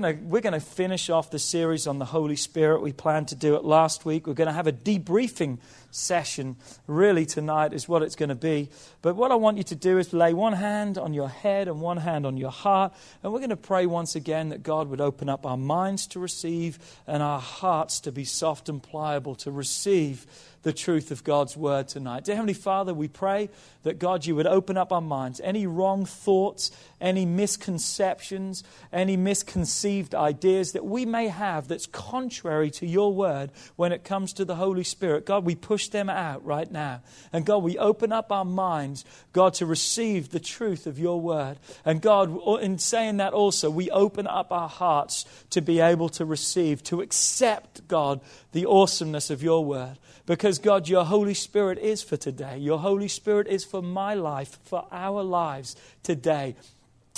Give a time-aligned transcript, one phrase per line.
[0.00, 2.82] Going we're going to finish off the series on the Holy Spirit.
[2.82, 4.26] We planned to do it last week.
[4.26, 5.58] We're going to have a debriefing
[5.90, 6.56] session
[6.88, 8.68] really tonight is what it's going to be.
[9.02, 11.80] But what I want you to do is lay one hand on your head and
[11.80, 12.92] one hand on your heart,
[13.22, 16.18] and we're going to pray once again that God would open up our minds to
[16.18, 20.26] receive and our hearts to be soft and pliable to receive
[20.62, 22.24] the truth of God's word tonight.
[22.24, 23.50] Dear Heavenly Father, we pray
[23.84, 25.40] that God, you would open up our minds.
[25.42, 32.86] Any wrong thoughts, any misconceptions, any misconceived ideas that we may have that's contrary to
[32.86, 36.70] your word when it comes to the Holy Spirit, God, we push them out right
[36.70, 37.02] now.
[37.32, 41.58] And God, we open up our minds, God, to receive the truth of your word.
[41.84, 46.24] And God, in saying that also, we open up our hearts to be able to
[46.24, 48.20] receive, to accept, God,
[48.52, 49.98] the awesomeness of your word.
[50.26, 52.56] Because, God, your Holy Spirit is for today.
[52.56, 56.54] Your Holy Spirit is for my life, for our lives today.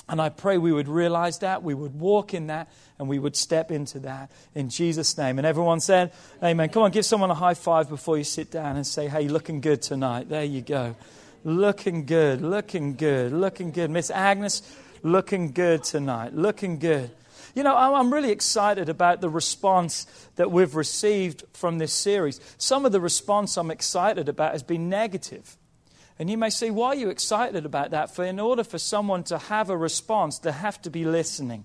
[0.09, 3.35] And I pray we would realize that, we would walk in that, and we would
[3.35, 5.39] step into that in Jesus' name.
[5.39, 6.13] And everyone said,
[6.43, 6.69] Amen.
[6.69, 9.61] Come on, give someone a high five before you sit down and say, Hey, looking
[9.61, 10.29] good tonight.
[10.29, 10.95] There you go.
[11.43, 13.91] Looking good, looking good, looking good.
[13.91, 14.63] Miss Agnes,
[15.03, 16.35] looking good tonight.
[16.35, 17.11] Looking good.
[17.57, 20.07] You know, I'm really excited about the response
[20.37, 22.39] that we've received from this series.
[22.59, 25.57] Some of the response I'm excited about has been negative.
[26.19, 28.15] And you may say, why are you excited about that?
[28.15, 31.65] For in order for someone to have a response, they have to be listening.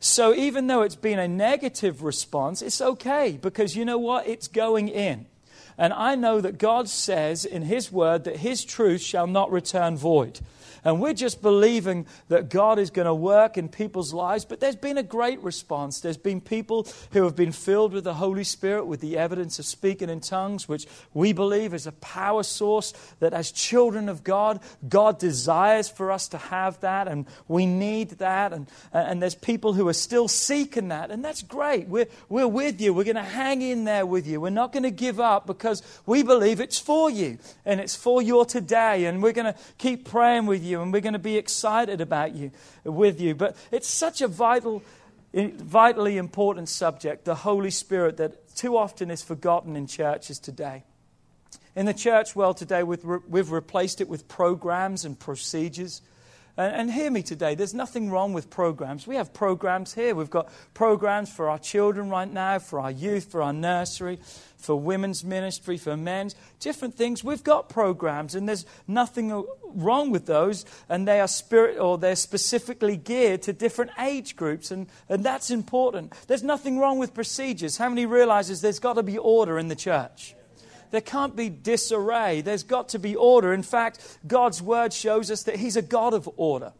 [0.00, 4.28] So even though it's been a negative response, it's okay because you know what?
[4.28, 5.26] It's going in.
[5.78, 9.96] And I know that God says in His word that His truth shall not return
[9.96, 10.40] void.
[10.84, 14.46] And we're just believing that God is going to work in people's lives.
[14.46, 16.00] But there's been a great response.
[16.00, 19.66] There's been people who have been filled with the Holy Spirit with the evidence of
[19.66, 24.60] speaking in tongues, which we believe is a power source that as children of God,
[24.88, 27.06] God desires for us to have that.
[27.06, 28.54] And we need that.
[28.54, 31.10] And, and there's people who are still seeking that.
[31.10, 31.88] And that's great.
[31.88, 32.94] We're, we're with you.
[32.94, 34.40] We're going to hang in there with you.
[34.40, 35.67] We're not going to give up because
[36.06, 39.06] we believe it's for you and it's for your today.
[39.06, 42.34] And we're going to keep praying with you and we're going to be excited about
[42.34, 42.50] you
[42.84, 43.34] with you.
[43.34, 44.82] But it's such a vital,
[45.32, 50.84] vitally important subject, the Holy Spirit, that too often is forgotten in churches today.
[51.76, 56.02] In the church world today, we've, re- we've replaced it with programs and procedures.
[56.58, 59.06] And, and hear me today, there's nothing wrong with programs.
[59.06, 60.14] We have programs here.
[60.14, 64.18] We've got programs for our children right now, for our youth, for our nursery,
[64.56, 67.22] for women's ministry, for men's, different things.
[67.22, 72.16] We've got programs, and there's nothing wrong with those, and they are spirit or they're
[72.16, 76.12] specifically geared to different age groups, and, and that's important.
[76.26, 77.76] There's nothing wrong with procedures.
[77.76, 80.34] How many realizes there's got to be order in the church?
[80.90, 82.40] There can't be disarray.
[82.40, 83.52] There's got to be order.
[83.52, 86.72] In fact, God's word shows us that He's a God of order.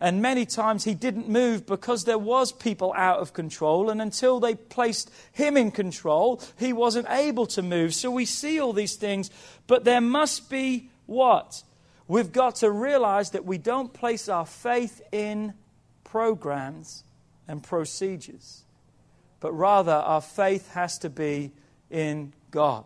[0.00, 3.90] And many times he didn't move because there was people out of control.
[3.90, 7.94] And until they placed him in control, he wasn't able to move.
[7.94, 9.30] So we see all these things.
[9.66, 11.62] But there must be what?
[12.08, 15.52] We've got to realize that we don't place our faith in
[16.02, 17.04] programs
[17.46, 18.64] and procedures,
[19.38, 21.52] but rather our faith has to be
[21.90, 22.84] in God.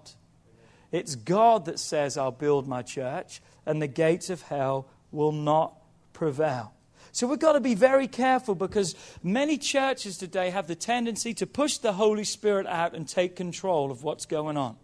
[0.94, 5.74] It's God that says, I'll build my church, and the gates of hell will not
[6.12, 6.72] prevail.
[7.10, 11.48] So we've got to be very careful because many churches today have the tendency to
[11.48, 14.76] push the Holy Spirit out and take control of what's going on.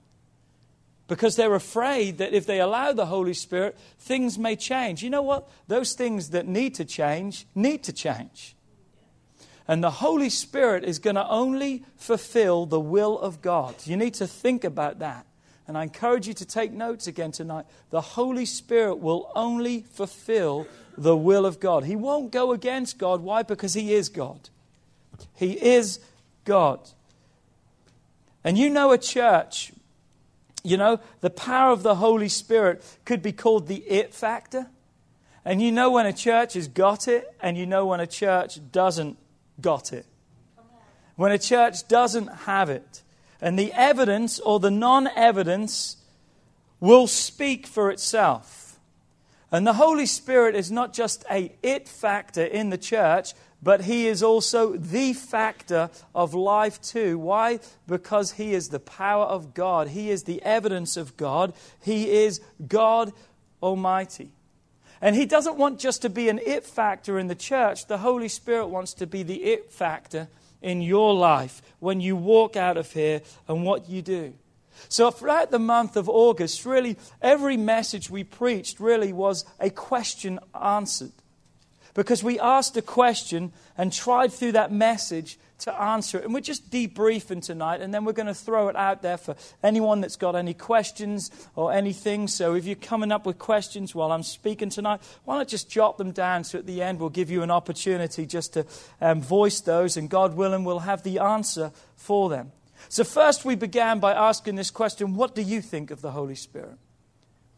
[1.06, 5.04] Because they're afraid that if they allow the Holy Spirit, things may change.
[5.04, 5.48] You know what?
[5.68, 8.56] Those things that need to change need to change.
[9.68, 13.76] And the Holy Spirit is going to only fulfill the will of God.
[13.84, 15.24] You need to think about that.
[15.68, 17.66] And I encourage you to take notes again tonight.
[17.90, 20.66] The Holy Spirit will only fulfill
[20.98, 21.84] the will of God.
[21.84, 23.20] He won't go against God.
[23.20, 23.42] Why?
[23.42, 24.48] Because He is God.
[25.34, 26.00] He is
[26.44, 26.80] God.
[28.42, 29.72] And you know a church
[30.62, 34.68] you know, the power of the Holy Spirit could be called the it factor.
[35.44, 38.58] And you know when a church has got it, and you know when a church
[38.70, 39.16] doesn't
[39.60, 40.06] got it.
[41.16, 43.02] When a church doesn't have it.
[43.40, 45.96] And the evidence or the non evidence
[46.80, 48.78] will speak for itself.
[49.52, 54.06] And the Holy Spirit is not just a it factor in the church, but He
[54.06, 57.18] is also the factor of life too.
[57.18, 57.58] Why?
[57.86, 61.52] Because He is the power of God, He is the evidence of God,
[61.82, 63.12] He is God
[63.62, 64.30] Almighty.
[65.02, 68.28] And He doesn't want just to be an it factor in the church, the Holy
[68.28, 70.28] Spirit wants to be the it factor
[70.62, 74.34] in your life when you walk out of here and what you do.
[74.88, 80.38] So, throughout the month of August, really, every message we preached really was a question
[80.60, 81.12] answered.
[81.94, 86.24] Because we asked a question and tried through that message to answer it.
[86.24, 89.36] And we're just debriefing tonight, and then we're going to throw it out there for
[89.62, 92.28] anyone that's got any questions or anything.
[92.28, 95.98] So if you're coming up with questions while I'm speaking tonight, why not just jot
[95.98, 98.66] them down so at the end we'll give you an opportunity just to
[99.00, 102.52] um, voice those, and God willing, we'll have the answer for them.
[102.88, 106.34] So, first, we began by asking this question What do you think of the Holy
[106.34, 106.78] Spirit?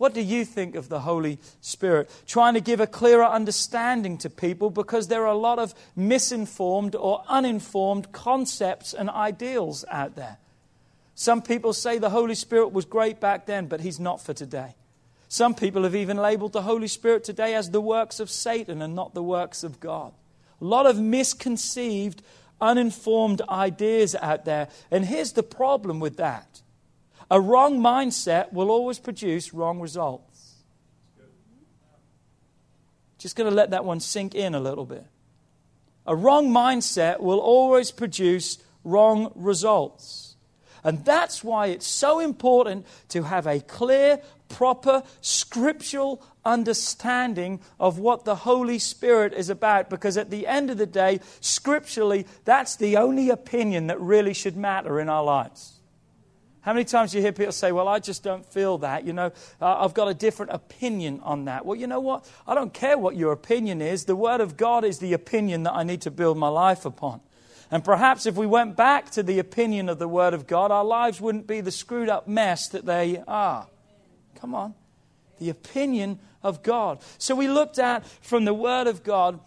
[0.02, 2.10] What do you think of the Holy Spirit?
[2.26, 6.96] Trying to give a clearer understanding to people because there are a lot of misinformed
[6.96, 10.38] or uninformed concepts and ideals out there.
[11.14, 14.75] Some people say the Holy Spirit was great back then, but he's not for today.
[15.28, 18.96] Some people have even labeled the Holy Spirit today as the works of Satan and
[18.96, 20.12] not the works of God.
[20.60, 22.22] A lot of misconceived,
[22.60, 24.66] uninformed ideas out there.
[24.90, 26.62] And here's the problem with that
[27.30, 30.54] a wrong mindset will always produce wrong results.
[33.19, 35.06] Just going to let that one sink in a little bit.
[36.06, 40.34] A wrong mindset will always produce wrong results.
[40.84, 48.24] And that's why it's so important to have a clear, proper, scriptural understanding of what
[48.24, 49.88] the Holy Spirit is about.
[49.88, 54.56] Because at the end of the day, scripturally, that's the only opinion that really should
[54.56, 55.74] matter in our lives.
[56.62, 59.05] How many times do you hear people say, Well, I just don't feel that?
[59.05, 61.67] You know, uh, I've got a different opinion on that.
[61.67, 62.29] Well, you know what?
[62.47, 64.05] I don't care what your opinion is.
[64.05, 67.20] The Word of God is the opinion that I need to build my life upon.
[67.73, 70.85] And perhaps if we went back to the opinion of the Word of God, our
[70.85, 73.67] lives wouldn't be the screwed up mess that they are.
[74.37, 74.75] Come on.
[75.41, 77.00] The opinion of God.
[77.19, 79.41] So we looked at from the Word of God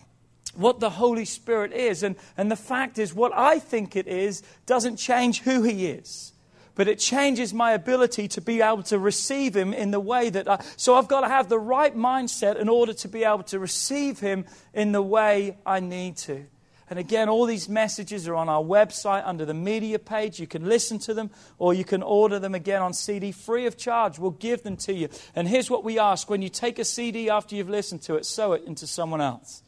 [0.53, 2.03] what the Holy Spirit is.
[2.03, 6.33] And, and the fact is, what I think it is doesn't change who He is
[6.75, 10.47] but it changes my ability to be able to receive Him in the way that
[10.47, 10.63] I.
[10.77, 14.19] So I've got to have the right mindset in order to be able to receive
[14.19, 16.45] Him in the way I need to.
[16.87, 20.39] And again, all these messages are on our website under the media page.
[20.39, 23.75] You can listen to them or you can order them again on CD free of
[23.75, 24.19] charge.
[24.19, 25.09] We'll give them to you.
[25.35, 28.25] And here's what we ask when you take a CD after you've listened to it,
[28.25, 29.63] sow it into someone else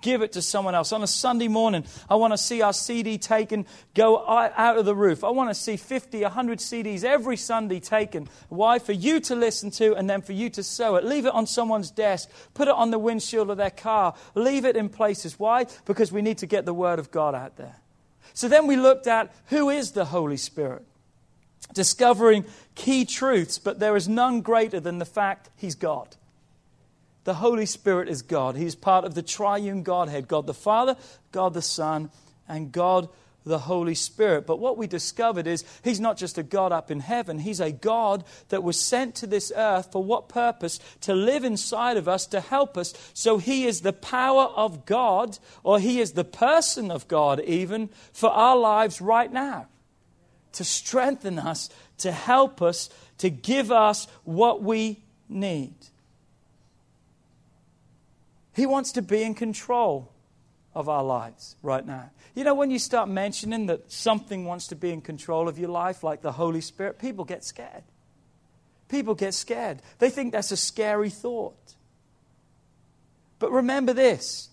[0.00, 0.92] give it to someone else.
[0.92, 4.94] On a Sunday morning, I want to see our CD taken go out of the
[4.94, 5.24] roof.
[5.24, 8.28] I want to see 50, 100 CDs every Sunday taken.
[8.48, 8.78] Why?
[8.78, 11.04] For you to listen to and then for you to sow it.
[11.04, 12.30] Leave it on someone's desk.
[12.54, 14.14] Put it on the windshield of their car.
[14.34, 15.38] Leave it in places.
[15.38, 15.66] Why?
[15.84, 17.76] Because we need to get the Word of God out there.
[18.32, 20.84] So then we looked at who is the Holy Spirit.
[21.72, 22.44] Discovering
[22.74, 26.16] key truths, but there is none greater than the fact He's God.
[27.24, 28.56] The Holy Spirit is God.
[28.56, 30.96] He's part of the triune Godhead God the Father,
[31.32, 32.10] God the Son,
[32.48, 33.08] and God
[33.44, 34.46] the Holy Spirit.
[34.46, 37.72] But what we discovered is He's not just a God up in heaven, He's a
[37.72, 40.80] God that was sent to this earth for what purpose?
[41.02, 42.94] To live inside of us, to help us.
[43.14, 47.88] So He is the power of God, or He is the person of God, even
[48.12, 49.68] for our lives right now.
[50.52, 52.88] To strengthen us, to help us,
[53.18, 55.74] to give us what we need.
[58.54, 60.12] He wants to be in control
[60.74, 62.10] of our lives right now.
[62.34, 65.70] You know, when you start mentioning that something wants to be in control of your
[65.70, 67.84] life, like the Holy Spirit, people get scared.
[68.88, 69.80] People get scared.
[69.98, 71.74] They think that's a scary thought.
[73.38, 74.50] But remember this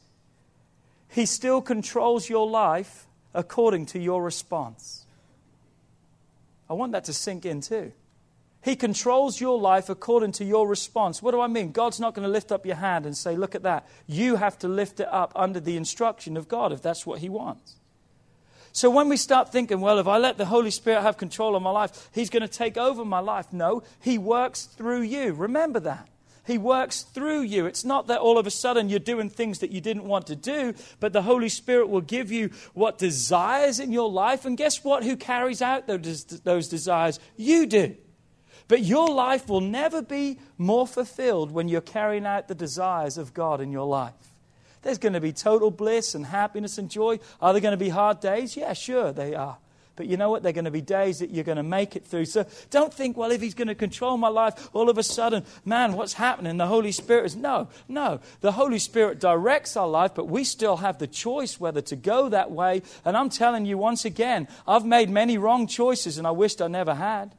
[1.09, 5.05] He still controls your life according to your response.
[6.69, 7.93] I want that to sink in too.
[8.63, 11.21] He controls your life according to your response.
[11.21, 11.71] What do I mean?
[11.71, 13.87] God's not going to lift up your hand and say, Look at that.
[14.05, 17.29] You have to lift it up under the instruction of God if that's what He
[17.29, 17.75] wants.
[18.73, 21.63] So when we start thinking, well, if I let the Holy Spirit have control of
[21.63, 23.51] my life, He's going to take over my life.
[23.51, 25.33] No, He works through you.
[25.33, 26.07] Remember that.
[26.45, 27.65] He works through you.
[27.65, 30.35] It's not that all of a sudden you're doing things that you didn't want to
[30.35, 34.45] do, but the Holy Spirit will give you what desires in your life.
[34.45, 35.03] And guess what?
[35.03, 37.19] Who carries out those, desires?
[37.37, 37.95] You do.
[38.71, 43.33] But your life will never be more fulfilled when you're carrying out the desires of
[43.33, 44.13] God in your life.
[44.81, 47.19] There's going to be total bliss and happiness and joy.
[47.41, 48.55] Are there going to be hard days?
[48.55, 49.57] Yeah, sure, they are.
[49.97, 50.41] But you know what?
[50.41, 52.23] They're going to be days that you're going to make it through.
[52.23, 55.43] So don't think, well, if he's going to control my life, all of a sudden,
[55.65, 56.55] man, what's happening?
[56.55, 57.35] The Holy Spirit is.
[57.35, 58.21] No, no.
[58.39, 62.29] The Holy Spirit directs our life, but we still have the choice whether to go
[62.29, 62.83] that way.
[63.03, 66.69] And I'm telling you once again, I've made many wrong choices and I wished I
[66.69, 67.35] never had.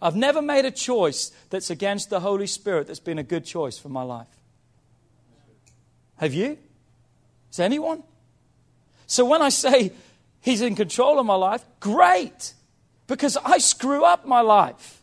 [0.00, 3.78] I've never made a choice that's against the Holy Spirit that's been a good choice
[3.78, 4.28] for my life.
[6.16, 6.58] Have you?
[7.50, 8.02] Is anyone?
[9.06, 9.92] So when I say
[10.40, 12.54] He's in control of my life, great,
[13.06, 15.02] because I screw up my life.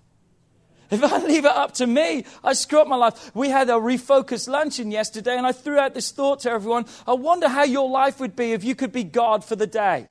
[0.90, 3.36] If I leave it up to me, I screw up my life.
[3.36, 6.86] We had a refocused luncheon yesterday, and I threw out this thought to everyone.
[7.08, 10.08] I wonder how your life would be if you could be God for the day.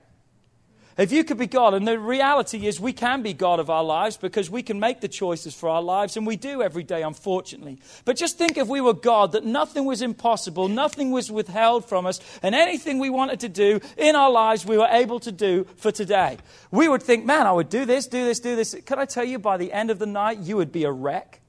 [0.96, 3.82] If you could be God, and the reality is we can be God of our
[3.82, 7.02] lives because we can make the choices for our lives, and we do every day,
[7.02, 7.78] unfortunately.
[8.04, 12.06] But just think if we were God, that nothing was impossible, nothing was withheld from
[12.06, 15.66] us, and anything we wanted to do in our lives we were able to do
[15.76, 16.38] for today.
[16.70, 18.76] We would think, man, I would do this, do this, do this.
[18.86, 21.40] Can I tell you, by the end of the night, you would be a wreck?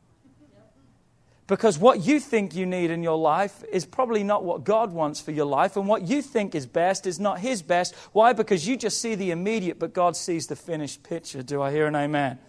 [1.48, 5.22] Because what you think you need in your life is probably not what God wants
[5.22, 7.94] for your life, and what you think is best is not His best.
[8.14, 8.34] Why?
[8.34, 11.44] Because you just see the immediate, but God sees the finished picture.
[11.44, 12.40] Do I hear an amen?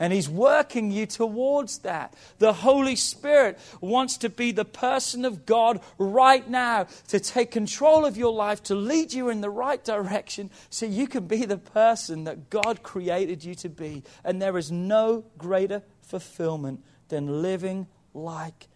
[0.00, 2.14] And He's working you towards that.
[2.38, 8.06] The Holy Spirit wants to be the person of God right now to take control
[8.06, 11.58] of your life, to lead you in the right direction so you can be the
[11.58, 14.02] person that God created you to be.
[14.24, 18.68] And there is no greater fulfillment than living like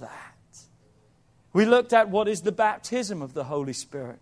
[0.00, 0.34] that.
[1.52, 4.18] We looked at what is the baptism of the Holy Spirit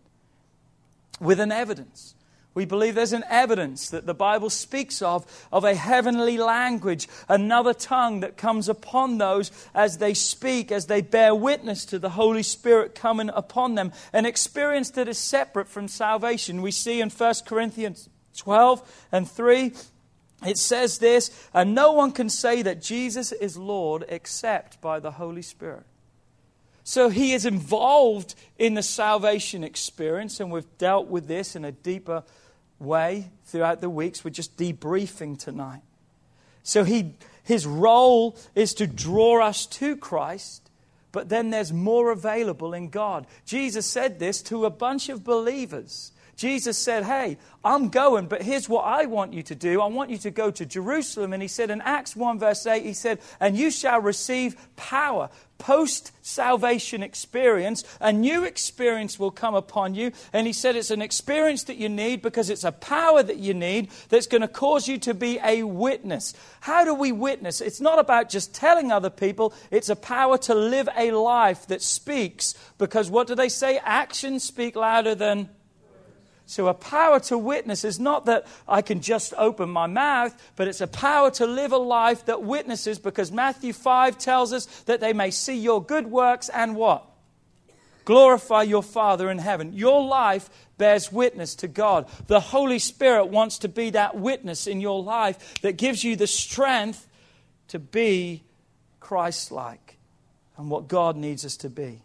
[1.21, 2.15] with an evidence.
[2.55, 7.75] We believe there's an evidence that the Bible speaks of, of a heavenly language, another
[7.75, 12.45] tongue that comes upon those as they speak, as they bear witness to the Holy
[12.45, 13.93] Spirit coming upon them.
[14.13, 16.63] An experience that is separate from salvation.
[16.63, 19.73] We see in 1 Corinthians 12 and 3
[20.47, 25.13] it says this, and no one can say that Jesus is Lord except by the
[25.13, 25.85] Holy Spirit.
[26.85, 31.73] So he is involved in the salvation experience, and we've dealt with this in a
[31.73, 32.23] deeper
[32.79, 34.25] way throughout the weeks.
[34.25, 35.81] We're just debriefing tonight.
[36.63, 40.71] So he, his role is to draw us to Christ,
[41.11, 43.27] but then there's more available in God.
[43.47, 48.69] Jesus said this to a bunch of believers Jesus said, Hey, I'm going, but here's
[48.69, 49.81] what I want you to do.
[49.81, 51.33] I want you to go to Jerusalem.
[51.33, 55.31] And he said in Acts 1, verse 8, he said, And you shall receive power.
[55.57, 60.13] Post salvation experience, a new experience will come upon you.
[60.33, 63.55] And he said it's an experience that you need because it's a power that you
[63.55, 66.35] need that's going to cause you to be a witness.
[66.61, 67.61] How do we witness?
[67.61, 71.83] It's not about just telling other people, it's a power to live a life that
[71.83, 73.79] speaks because what do they say?
[73.83, 75.49] Actions speak louder than
[76.47, 80.69] so, a power to witness is not that I can just open my mouth, but
[80.69, 85.01] it's a power to live a life that witnesses because Matthew 5 tells us that
[85.01, 87.07] they may see your good works and what?
[88.05, 89.73] Glorify your Father in heaven.
[89.73, 92.09] Your life bears witness to God.
[92.27, 96.27] The Holy Spirit wants to be that witness in your life that gives you the
[96.27, 97.07] strength
[97.69, 98.45] to be
[99.01, 99.97] Christ like
[100.59, 102.04] and what God needs us to be.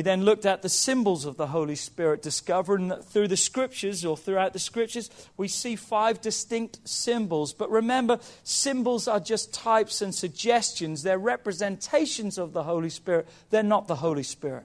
[0.00, 4.02] We then looked at the symbols of the Holy Spirit, discovering that through the scriptures
[4.02, 7.52] or throughout the scriptures, we see five distinct symbols.
[7.52, 13.62] But remember, symbols are just types and suggestions, they're representations of the Holy Spirit, they're
[13.62, 14.64] not the Holy Spirit.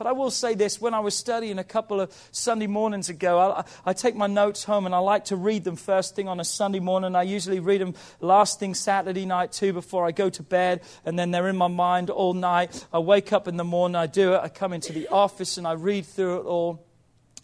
[0.00, 3.38] But I will say this when I was studying a couple of Sunday mornings ago,
[3.38, 6.40] I, I, take my notes home and I like to read them first thing on
[6.40, 7.14] a Sunday morning.
[7.14, 11.18] I usually read them last thing Saturday night too before I go to bed, and
[11.18, 12.82] then they're in my mind all night.
[12.94, 15.66] I wake up in the morning, I do it, I come into the office and
[15.66, 16.82] I read through it all.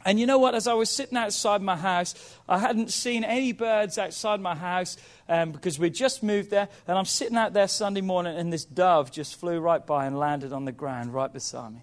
[0.06, 0.54] And you know what?
[0.54, 2.14] As I was sitting outside my house,
[2.48, 4.96] I hadn't seen any birds outside my house
[5.28, 6.70] um, because we'd just moved there.
[6.88, 10.18] And I'm sitting out there Sunday morning, and this dove just flew right by and
[10.18, 11.82] landed on the ground right beside me.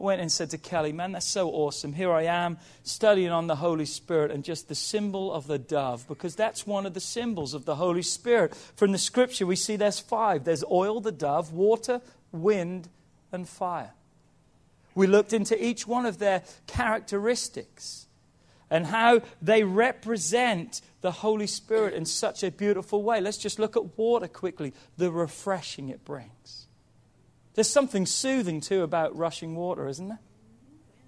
[0.00, 1.92] I went and said to Kelly, Man, that's so awesome.
[1.92, 6.08] Here I am studying on the Holy Spirit and just the symbol of the dove,
[6.08, 8.54] because that's one of the symbols of the Holy Spirit.
[8.76, 12.00] From the scripture, we see there's five there's oil, the dove, water,
[12.32, 12.88] wind,
[13.30, 13.92] and fire.
[14.94, 18.06] We looked into each one of their characteristics
[18.70, 23.20] and how they represent the Holy Spirit in such a beautiful way.
[23.20, 26.59] Let's just look at water quickly, the refreshing it brings.
[27.60, 30.20] There's something soothing too about rushing water, isn't there?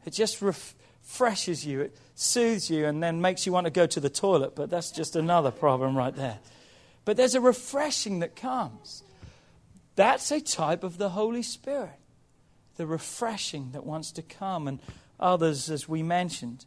[0.05, 3.99] It just refreshes you, it soothes you, and then makes you want to go to
[3.99, 6.41] the toilet, but that's just another problem right there.
[7.07, 9.03] But there's a refreshing that comes.
[9.97, 11.99] That's a type of the Holy Spirit,
[12.77, 14.79] the refreshing that wants to come, and
[15.19, 16.67] others, as we mentioned.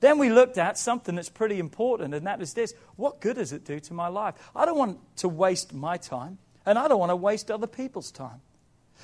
[0.00, 3.52] Then we looked at something that's pretty important, and that is this what good does
[3.52, 4.36] it do to my life?
[4.56, 8.10] I don't want to waste my time, and I don't want to waste other people's
[8.10, 8.40] time.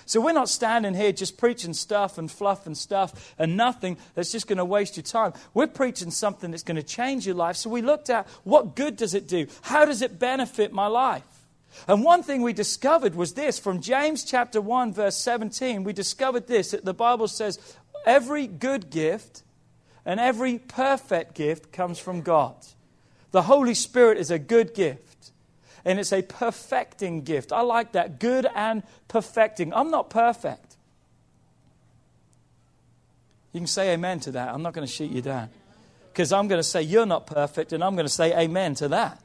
[0.06, 4.32] So we're not standing here just preaching stuff and fluff and stuff and nothing that's
[4.32, 5.32] just going to waste your time.
[5.54, 7.56] We're preaching something that's going to change your life.
[7.56, 9.46] So we looked at what good does it do?
[9.62, 11.22] How does it benefit my life?
[11.88, 16.46] And one thing we discovered was this from James chapter 1 verse 17 we discovered
[16.46, 17.58] this that the Bible says
[18.06, 19.42] every good gift
[20.04, 22.54] and every perfect gift comes from God.
[23.30, 25.13] The Holy Spirit is a good gift,
[25.84, 27.52] and it's a perfecting gift.
[27.52, 29.72] I like that good and perfecting.
[29.74, 30.76] I'm not perfect.
[33.52, 34.52] You can say amen to that.
[34.52, 35.48] I'm not going to shoot you down.
[36.12, 38.88] Because I'm going to say you're not perfect, and I'm going to say amen to
[38.88, 39.20] that.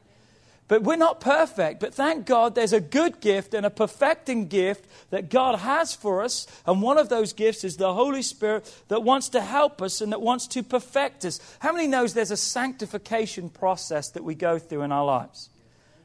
[0.68, 1.80] But we're not perfect.
[1.80, 6.22] But thank God there's a good gift and a perfecting gift that God has for
[6.22, 6.46] us.
[6.68, 10.12] And one of those gifts is the Holy Spirit that wants to help us and
[10.12, 11.39] that wants to perfect us.
[11.58, 15.50] How many knows there's a sanctification process that we go through in our lives?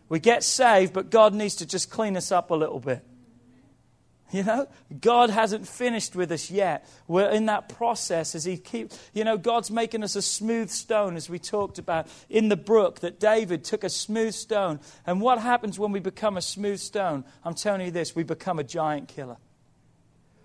[0.09, 3.05] We get saved, but God needs to just clean us up a little bit.
[4.33, 4.67] You know,
[5.01, 6.89] God hasn't finished with us yet.
[7.07, 11.15] We're in that process as He keeps, you know, God's making us a smooth stone,
[11.15, 14.81] as we talked about in the brook, that David took a smooth stone.
[15.07, 17.25] And what happens when we become a smooth stone?
[17.45, 19.37] I'm telling you this we become a giant killer.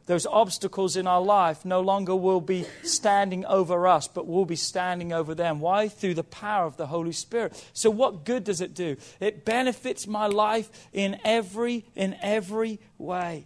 [0.10, 4.56] Those obstacles in our life no longer will be standing over us, but will be
[4.56, 5.60] standing over them.
[5.60, 5.88] Why?
[5.88, 7.64] Through the power of the Holy Spirit.
[7.74, 8.98] So, what good does it do?
[9.20, 13.46] It benefits my life in every, in every way.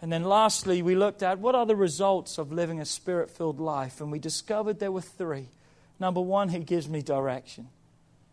[0.00, 3.60] And then lastly, we looked at what are the results of living a spirit filled
[3.60, 5.48] life, and we discovered there were three.
[5.98, 7.68] Number one, he gives me direction.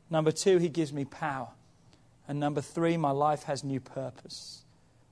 [0.10, 1.50] Number two, he gives me power.
[2.30, 4.62] And number three, my life has new purpose.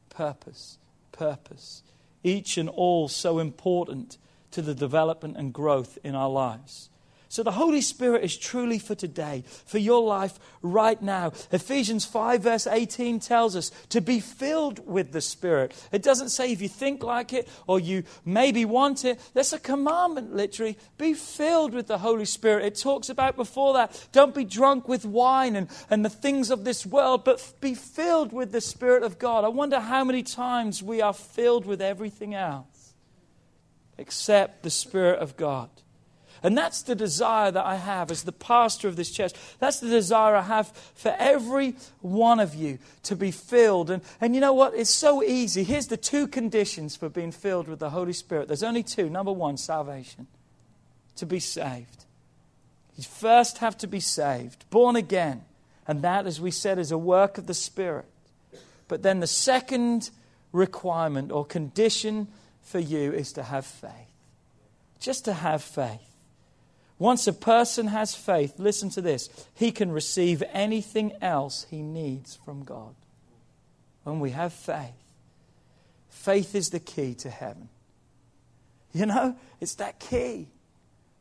[0.10, 0.78] Purpose,
[1.12, 1.82] purpose.
[2.26, 4.18] Each and all so important
[4.50, 6.90] to the development and growth in our lives.
[7.30, 11.34] So the Holy Spirit is truly for today, for your life right now.
[11.52, 15.74] Ephesians 5, verse 18 tells us to be filled with the Spirit.
[15.92, 19.20] It doesn't say if you think like it or you maybe want it.
[19.34, 20.78] That's a commandment, literally.
[20.98, 22.66] Be filled with the Holy Spirit.
[22.66, 26.64] It talks about before that, don't be drunk with wine and, and the things of
[26.64, 29.44] this world, but be filled with the Spirit of God.
[29.44, 32.94] I wonder how many times we are filled with everything else
[33.98, 35.70] except the Spirit of God.
[36.46, 39.34] And that's the desire that I have as the pastor of this church.
[39.58, 43.90] That's the desire I have for every one of you to be filled.
[43.90, 44.76] And, and you know what?
[44.76, 45.64] It's so easy.
[45.64, 48.48] Here's the two conditions for being filled with the Holy Spirit.
[48.48, 49.10] There's only two.
[49.10, 50.28] Number one, salvation,
[51.16, 52.06] to be saved.
[52.96, 55.42] You first have to be saved, born again.
[55.88, 58.06] And that, as we said, is a work of the Spirit.
[58.88, 60.12] But then the second
[60.52, 62.28] requirement or condition
[62.62, 63.92] for you is to have faith.
[65.00, 66.15] Just to have faith.
[66.98, 72.36] Once a person has faith, listen to this, he can receive anything else he needs
[72.36, 72.96] from God.
[74.04, 74.94] When we have faith,
[76.10, 77.70] faith is the key to heaven.
[78.94, 80.48] You know, it's that key.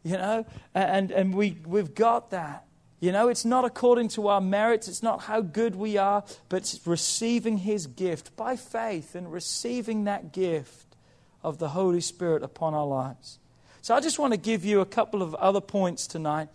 [0.05, 2.67] You know, and, and we, we've got that.
[3.01, 6.73] You know, it's not according to our merits, it's not how good we are, but
[6.87, 10.95] receiving His gift by faith and receiving that gift
[11.43, 13.39] of the Holy Spirit upon our lives.
[13.85, 16.49] So I just want to give you a couple of other points tonight,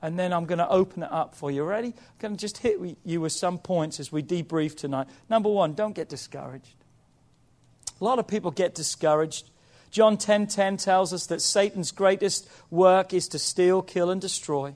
[0.00, 1.64] and then I'm going to open it up for you.
[1.64, 1.88] Ready?
[1.88, 5.08] I'm going to just hit you with some points as we debrief tonight.
[5.28, 6.76] Number one, don't get discouraged.
[8.00, 9.50] A lot of people get discouraged.
[9.90, 14.20] John 10:10 10, 10 tells us that Satan's greatest work is to steal, kill, and
[14.20, 14.72] destroy.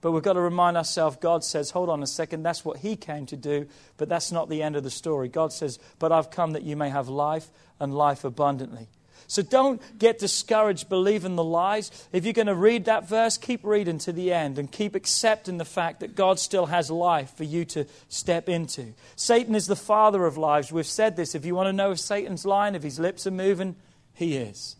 [0.00, 2.96] But we've got to remind ourselves God says, hold on a second, that's what he
[2.96, 3.68] came to do,
[3.98, 5.28] but that's not the end of the story.
[5.28, 8.88] God says, but I've come that you may have life and life abundantly.
[9.26, 11.90] So don't get discouraged believing the lies.
[12.12, 15.58] If you're going to read that verse, keep reading to the end and keep accepting
[15.58, 18.94] the fact that God still has life for you to step into.
[19.16, 20.72] Satan is the father of lies.
[20.72, 21.34] We've said this.
[21.34, 23.76] If you want to know if Satan's lying, if his lips are moving,
[24.14, 24.76] he is.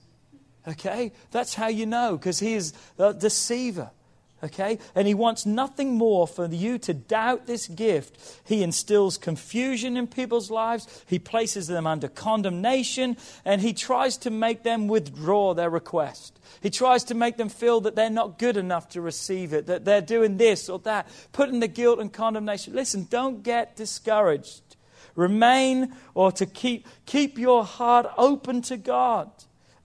[0.66, 1.12] Okay?
[1.30, 3.90] That's how you know, because he is the deceiver.
[4.42, 4.79] Okay?
[4.94, 8.40] And he wants nothing more for you to doubt this gift.
[8.44, 14.31] He instills confusion in people's lives, he places them under condemnation, and he tries to
[14.31, 16.38] make them withdraw their request.
[16.61, 19.85] He tries to make them feel that they're not good enough to receive it, that
[19.85, 22.75] they're doing this or that, putting the guilt and condemnation.
[22.75, 24.62] Listen, don't get discouraged.
[25.14, 29.31] Remain or to keep, keep your heart open to God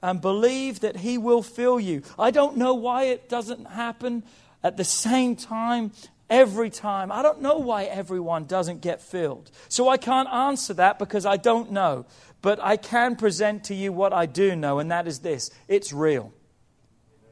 [0.03, 2.03] and believe that He will fill you.
[2.19, 4.23] I don't know why it doesn't happen
[4.63, 5.91] at the same time
[6.29, 7.11] every time.
[7.11, 9.51] I don't know why everyone doesn't get filled.
[9.67, 12.05] So I can't answer that because I don't know.
[12.41, 15.93] But I can present to you what I do know, and that is this it's
[15.93, 16.33] real.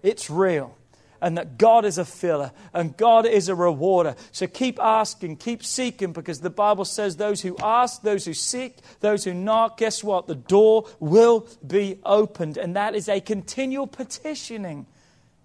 [0.03, 0.75] It's real.
[1.21, 4.15] And that God is a filler and God is a rewarder.
[4.31, 8.77] So keep asking, keep seeking, because the Bible says those who ask, those who seek,
[9.01, 10.27] those who knock, guess what?
[10.27, 12.55] The door will be opened.
[12.55, 14.85] And that is a continual petitioning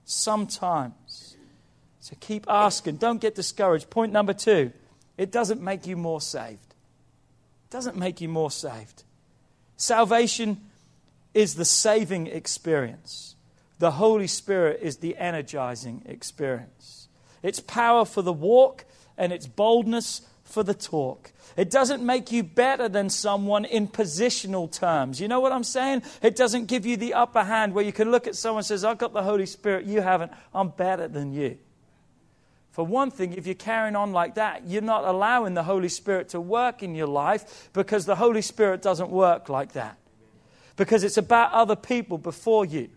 [0.04, 1.33] sometimes.
[2.04, 2.96] So keep asking.
[2.96, 3.88] Don't get discouraged.
[3.88, 4.72] Point number two
[5.16, 6.74] it doesn't make you more saved.
[7.64, 9.04] It doesn't make you more saved.
[9.78, 10.60] Salvation
[11.32, 13.36] is the saving experience,
[13.78, 17.08] the Holy Spirit is the energizing experience.
[17.42, 18.84] It's power for the walk
[19.16, 21.32] and it's boldness for the talk.
[21.56, 25.22] It doesn't make you better than someone in positional terms.
[25.22, 26.02] You know what I'm saying?
[26.20, 28.84] It doesn't give you the upper hand where you can look at someone and says,
[28.84, 30.32] I've got the Holy Spirit, you haven't.
[30.54, 31.56] I'm better than you.
[32.74, 36.30] For one thing, if you're carrying on like that, you're not allowing the Holy Spirit
[36.30, 39.96] to work in your life because the Holy Spirit doesn't work like that.
[40.74, 42.90] Because it's about other people before you.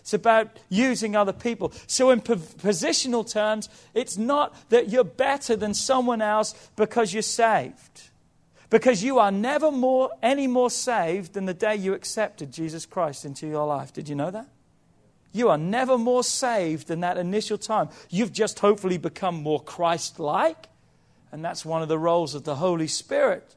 [0.00, 1.72] It's about using other people.
[1.86, 8.10] So, in positional terms, it's not that you're better than someone else because you're saved.
[8.68, 13.24] Because you are never more, any more saved than the day you accepted Jesus Christ
[13.24, 13.92] into your life.
[13.92, 14.48] Did you know that?
[15.32, 17.88] You are never more saved than that initial time.
[18.08, 20.68] You've just hopefully become more Christ like,
[21.30, 23.54] and that's one of the roles of the Holy Spirit.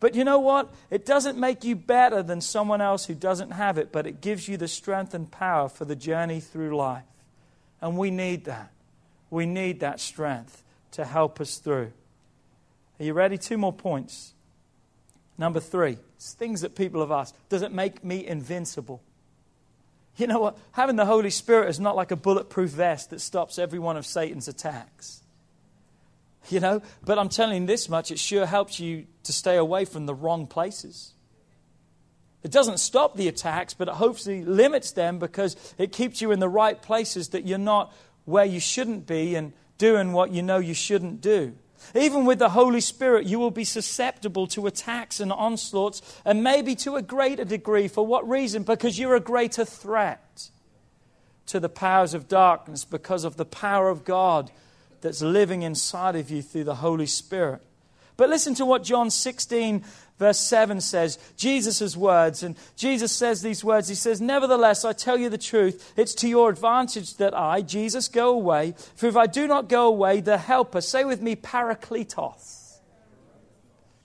[0.00, 0.72] But you know what?
[0.90, 4.48] It doesn't make you better than someone else who doesn't have it, but it gives
[4.48, 7.04] you the strength and power for the journey through life.
[7.80, 8.72] And we need that.
[9.30, 11.92] We need that strength to help us through.
[12.98, 13.36] Are you ready?
[13.36, 14.32] Two more points.
[15.38, 17.36] Number three, it's things that people have asked.
[17.48, 19.02] Does it make me invincible?
[20.18, 20.56] You know what?
[20.72, 24.06] Having the Holy Spirit is not like a bulletproof vest that stops every one of
[24.06, 25.22] Satan's attacks.
[26.48, 29.84] You know, but I'm telling you this much, it sure helps you to stay away
[29.84, 31.12] from the wrong places.
[32.42, 36.38] It doesn't stop the attacks, but it hopefully limits them because it keeps you in
[36.38, 37.92] the right places that you're not
[38.24, 41.54] where you shouldn't be and doing what you know you shouldn't do.
[41.94, 46.74] Even with the Holy Spirit, you will be susceptible to attacks and onslaughts, and maybe
[46.76, 47.88] to a greater degree.
[47.88, 48.62] For what reason?
[48.62, 50.50] Because you're a greater threat
[51.46, 54.50] to the powers of darkness because of the power of God
[55.00, 57.62] that's living inside of you through the Holy Spirit.
[58.16, 59.84] But listen to what John 16,
[60.18, 62.42] verse 7 says Jesus' words.
[62.42, 66.28] And Jesus says these words He says, Nevertheless, I tell you the truth, it's to
[66.28, 68.74] your advantage that I, Jesus, go away.
[68.94, 72.78] For if I do not go away, the Helper, say with me, Parakletos.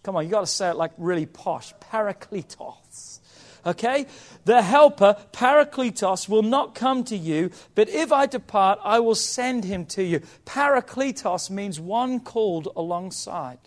[0.04, 1.74] Come on, you got to say it like really posh.
[1.92, 3.20] Parakletos.
[3.66, 4.08] Okay?
[4.46, 9.64] The Helper, Parakletos, will not come to you, but if I depart, I will send
[9.64, 10.22] him to you.
[10.46, 13.60] Parakletos means one called alongside.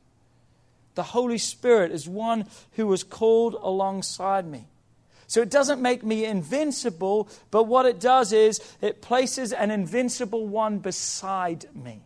[0.94, 4.68] The Holy Spirit is one who was called alongside me.
[5.26, 10.46] So it doesn't make me invincible, but what it does is it places an invincible
[10.46, 12.02] one beside me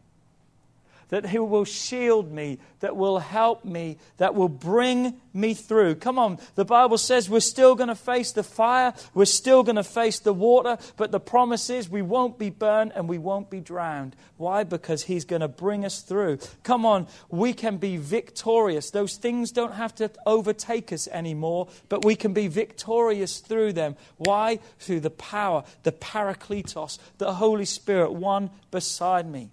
[1.08, 5.96] that He will shield me, that will help me, that will bring me through.
[5.96, 9.76] Come on, the Bible says we're still going to face the fire, we're still going
[9.76, 13.50] to face the water, but the promise is we won't be burned and we won't
[13.50, 14.16] be drowned.
[14.36, 14.64] Why?
[14.64, 16.38] Because He's going to bring us through.
[16.62, 18.90] Come on, we can be victorious.
[18.90, 23.96] Those things don't have to overtake us anymore, but we can be victorious through them.
[24.16, 24.58] Why?
[24.78, 29.50] Through the power, the Parakletos, the Holy Spirit, one beside me.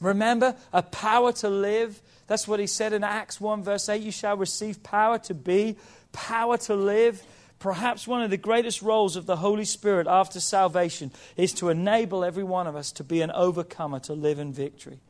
[0.00, 2.00] Remember, a power to live.
[2.26, 4.02] That's what he said in Acts 1, verse 8.
[4.02, 5.76] You shall receive power to be,
[6.12, 7.22] power to live.
[7.58, 12.24] Perhaps one of the greatest roles of the Holy Spirit after salvation is to enable
[12.24, 15.00] every one of us to be an overcomer, to live in victory.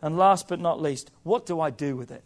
[0.00, 2.22] And last but not least, what do I do with it?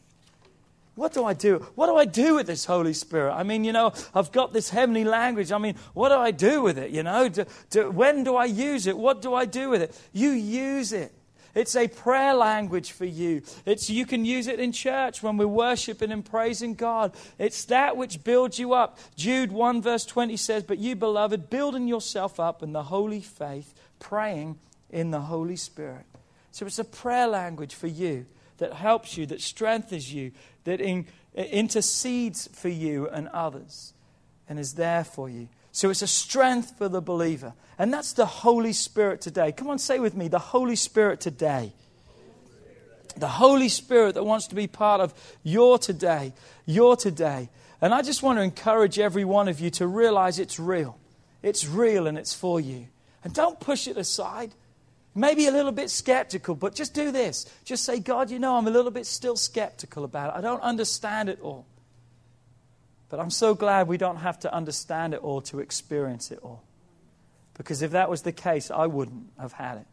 [0.94, 1.66] What do I do?
[1.74, 3.32] What do I do with this Holy Spirit?
[3.32, 5.50] I mean, you know, I've got this heavenly language.
[5.50, 6.90] I mean, what do I do with it?
[6.90, 8.96] You know, do, do, when do I use it?
[8.96, 9.98] What do I do with it?
[10.12, 11.12] You use it.
[11.54, 13.42] It's a prayer language for you.
[13.66, 17.14] It's, you can use it in church when we're worshiping and praising God.
[17.38, 18.98] It's that which builds you up.
[19.16, 23.74] Jude 1, verse 20 says, But you, beloved, building yourself up in the holy faith,
[23.98, 24.58] praying
[24.90, 26.06] in the Holy Spirit.
[26.52, 28.26] So it's a prayer language for you
[28.58, 30.32] that helps you, that strengthens you,
[30.64, 33.92] that in, intercedes for you and others,
[34.48, 35.48] and is there for you.
[35.72, 37.54] So it's a strength for the believer.
[37.78, 39.52] And that's the Holy Spirit today.
[39.52, 41.72] Come on, say with me the Holy Spirit today.
[43.16, 46.34] The Holy Spirit that wants to be part of your today,
[46.66, 47.48] your today.
[47.80, 50.98] And I just want to encourage every one of you to realize it's real.
[51.42, 52.86] It's real and it's for you.
[53.24, 54.54] And don't push it aside.
[55.14, 57.46] Maybe a little bit skeptical, but just do this.
[57.64, 60.38] Just say, God, you know, I'm a little bit still skeptical about it.
[60.38, 61.66] I don't understand it all.
[63.12, 66.64] But I'm so glad we don't have to understand it all to experience it all.
[67.52, 69.86] Because if that was the case, I wouldn't have had it.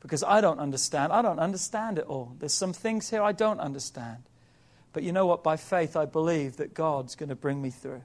[0.00, 1.10] Because I don't understand.
[1.10, 2.36] I don't understand it all.
[2.38, 4.24] There's some things here I don't understand.
[4.92, 5.42] But you know what?
[5.42, 8.02] By faith, I believe that God's going to bring me through.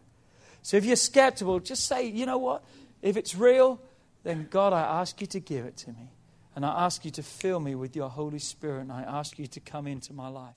[0.62, 2.64] So if you're skeptical, just say, you know what?
[3.02, 3.82] If it's real,
[4.24, 6.14] then God, I ask you to give it to me.
[6.56, 8.84] And I ask you to fill me with your Holy Spirit.
[8.84, 10.56] And I ask you to come into my life.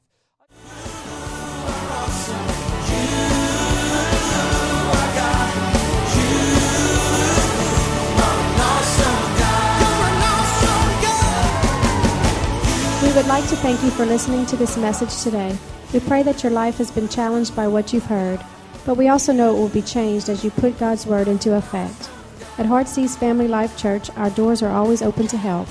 [13.03, 15.57] We would like to thank you for listening to this message today.
[15.93, 18.45] We pray that your life has been challenged by what you've heard,
[18.85, 22.11] but we also know it will be changed as you put God's Word into effect.
[22.59, 25.69] At Heartsease Family Life Church, our doors are always open to help.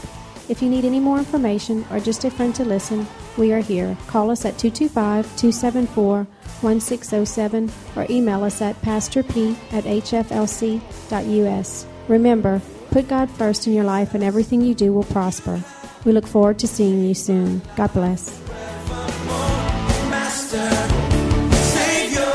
[0.49, 3.05] If you need any more information or just a friend to listen,
[3.37, 3.97] we are here.
[4.07, 6.25] Call us at 225 274
[6.61, 9.27] 1607 or email us at pastorp
[9.71, 11.85] at hflc.us.
[12.07, 15.61] Remember, put God first in your life and everything you do will prosper.
[16.05, 17.61] We look forward to seeing you soon.
[17.75, 18.41] God bless.
[20.09, 20.69] Master,
[21.53, 22.31] Savior,